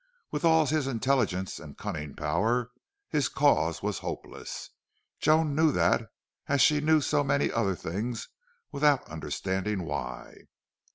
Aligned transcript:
With 0.31 0.43
all 0.43 0.65
his 0.65 0.87
intelligence 0.87 1.59
and 1.59 1.77
cunning 1.77 2.15
power, 2.15 2.71
his 3.07 3.29
cause 3.29 3.83
was 3.83 3.99
hopeless. 3.99 4.71
Joan 5.19 5.53
knew 5.53 5.71
that 5.73 6.09
as 6.47 6.59
she 6.59 6.81
knew 6.81 7.01
so 7.01 7.23
many 7.23 7.51
other 7.51 7.75
things 7.75 8.27
without 8.71 9.07
understanding 9.07 9.83
why. 9.83 10.45